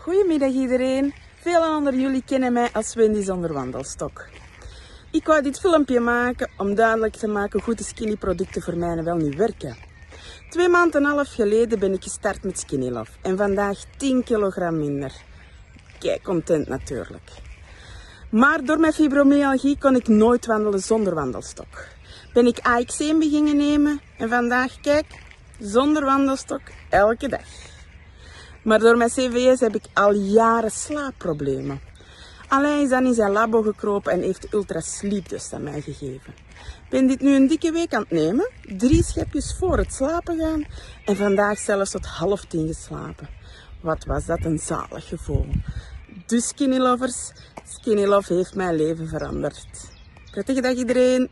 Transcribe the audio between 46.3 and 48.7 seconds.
Skinny Lovers, Skinny Love heeft